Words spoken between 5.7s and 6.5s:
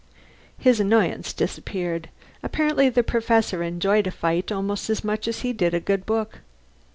a good book.